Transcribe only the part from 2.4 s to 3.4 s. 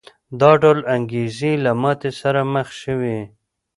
مخ شوې.